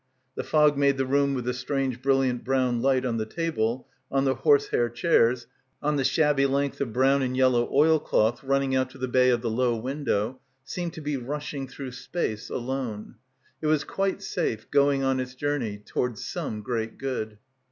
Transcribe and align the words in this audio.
The 0.33 0.43
fog 0.43 0.79
made 0.79 0.97
the 0.97 1.05
room 1.05 1.35
with 1.35 1.45
the 1.45 1.53
strange 1.53 2.01
brilliant 2.01 2.43
brown 2.43 2.81
light 2.81 3.05
on 3.05 3.17
the 3.17 3.25
table, 3.27 3.87
on 4.09 4.25
the 4.25 4.33
horsehair 4.33 4.89
chairs, 4.89 5.45
on 5.79 5.95
the 5.95 6.01
9habby 6.01 6.49
length 6.49 6.81
of 6.81 6.91
brown 6.91 7.21
and 7.21 7.37
yellow 7.37 7.69
oilcloth— 7.71 8.41
113— 8.43 8.49
PILGRIMAGE 8.49 8.49
running 8.49 8.75
out 8.75 8.89
to 8.89 8.97
the 8.97 9.07
bay 9.07 9.29
of 9.29 9.41
the 9.43 9.51
low 9.51 9.75
window, 9.75 10.39
seem 10.63 10.89
to 10.89 11.01
be 11.01 11.17
rushing 11.17 11.67
through 11.67 11.91
space, 11.91 12.49
alone. 12.49 13.13
It 13.61 13.67
was 13.67 13.83
quite 13.83 14.23
safe, 14.23 14.71
going 14.71 15.03
on 15.03 15.19
its 15.19 15.35
journey— 15.35 15.77
towards 15.85 16.25
some 16.25 16.61
great 16.63 16.97
good. 16.97 17.37